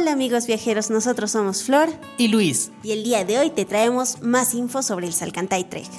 [0.00, 2.70] Hola amigos viajeros, nosotros somos Flor y Luis.
[2.82, 5.90] Y el día de hoy te traemos más info sobre el Salcantay Trek.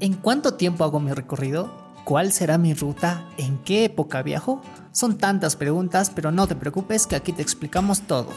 [0.00, 1.72] ¿En cuánto tiempo hago mi recorrido?
[2.04, 3.26] ¿Cuál será mi ruta?
[3.38, 4.60] ¿En qué época viajo?
[4.92, 8.28] Son tantas preguntas, pero no te preocupes que aquí te explicamos todo.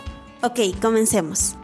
[0.44, 1.58] Ok, comencemos.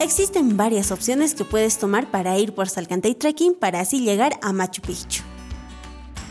[0.00, 4.52] Existen varias opciones que puedes tomar para ir por Salcantay Trekking para así llegar a
[4.52, 5.22] Machu Picchu.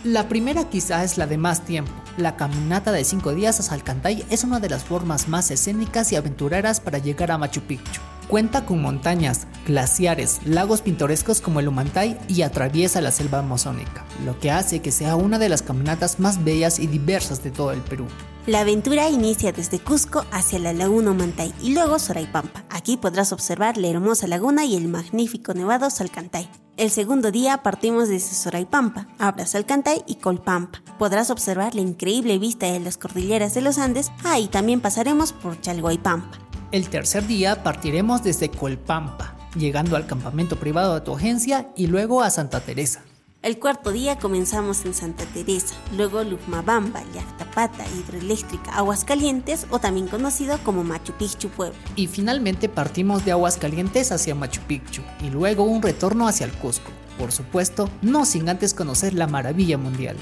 [0.03, 1.91] La primera quizá es la de más tiempo.
[2.17, 6.15] La caminata de 5 días a Salcantay es una de las formas más escénicas y
[6.15, 8.01] aventureras para llegar a Machu Picchu.
[8.27, 14.39] Cuenta con montañas, glaciares, lagos pintorescos como el Humantay y atraviesa la selva amazónica, lo
[14.39, 17.81] que hace que sea una de las caminatas más bellas y diversas de todo el
[17.81, 18.07] Perú.
[18.47, 22.63] La aventura inicia desde Cusco hacia la laguna Humantay y luego Soraipampa.
[22.71, 26.49] Aquí podrás observar la hermosa laguna y el magnífico nevado Salcantay.
[26.81, 30.81] El segundo día partimos desde Soraipampa, Abra Salcantay y Colpampa.
[30.97, 34.11] Podrás observar la increíble vista de las cordilleras de los Andes.
[34.23, 36.39] Ahí también pasaremos por Chalhuaypampa.
[36.71, 42.23] El tercer día partiremos desde Colpampa, llegando al campamento privado de tu agencia y luego
[42.23, 43.03] a Santa Teresa.
[43.43, 50.59] El cuarto día comenzamos en Santa Teresa, luego Lujmabamba, Yactapata, Hidroeléctrica, Aguascalientes o también conocido
[50.63, 51.75] como Machu Picchu Pueblo.
[51.95, 56.91] Y finalmente partimos de Aguascalientes hacia Machu Picchu y luego un retorno hacia el Cusco.
[57.17, 60.17] Por supuesto, no sin antes conocer la maravilla mundial.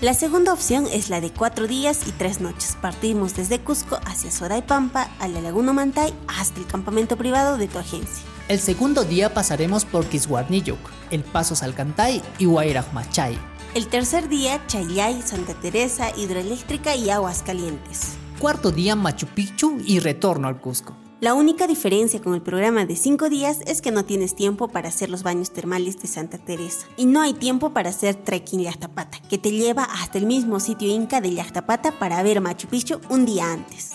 [0.00, 2.76] La segunda opción es la de cuatro días y tres noches.
[2.80, 7.80] Partimos desde Cusco hacia Soraipampa, a la Laguna Mantay, hasta el campamento privado de tu
[7.80, 8.31] agencia.
[8.48, 10.78] El segundo día pasaremos por Kiswarniyuk,
[11.10, 13.38] El Paso Salcantay y Machay.
[13.74, 18.16] El tercer día, Chayay, Santa Teresa, Hidroeléctrica y Aguas Calientes.
[18.40, 20.96] Cuarto día, Machu Picchu y retorno al Cusco.
[21.20, 24.88] La única diferencia con el programa de 5 días es que no tienes tiempo para
[24.88, 29.20] hacer los baños termales de Santa Teresa y no hay tiempo para hacer trekking Yachtapata,
[29.30, 33.24] que te lleva hasta el mismo sitio inca de Yachtapata para ver Machu Picchu un
[33.24, 33.92] día antes.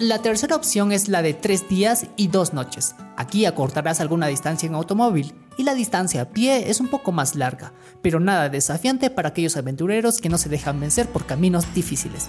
[0.00, 2.94] La tercera opción es la de 3 días y 2 noches.
[3.18, 7.34] Aquí acortarás alguna distancia en automóvil y la distancia a pie es un poco más
[7.34, 12.28] larga, pero nada desafiante para aquellos aventureros que no se dejan vencer por caminos difíciles.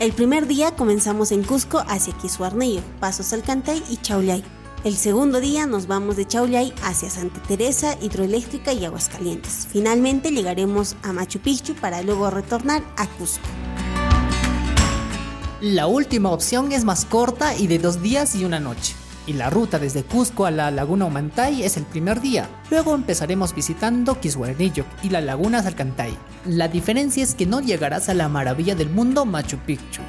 [0.00, 4.42] El primer día comenzamos en Cusco hacia Quisuarnillo, Pasos Alcantay y Chaullay.
[4.82, 9.68] El segundo día nos vamos de Chaullay hacia Santa Teresa, Hidroeléctrica y Aguascalientes.
[9.70, 13.46] Finalmente llegaremos a Machu Picchu para luego retornar a Cusco.
[15.60, 18.94] La última opción es más corta y de dos días y una noche
[19.26, 22.48] y la ruta desde Cusco a la Laguna Humantay es el primer día.
[22.70, 26.16] Luego empezaremos visitando Kiswarnillo y la Laguna Salcantay.
[26.46, 30.02] La diferencia es que no llegarás a la maravilla del mundo Machu Picchu.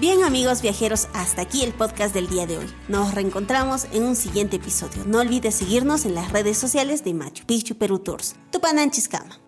[0.00, 2.66] Bien amigos viajeros, hasta aquí el podcast del día de hoy.
[2.86, 5.04] Nos reencontramos en un siguiente episodio.
[5.06, 8.36] No olvides seguirnos en las redes sociales de Machu Picchu Perú Tours.
[8.52, 9.47] Tupananchis Cama.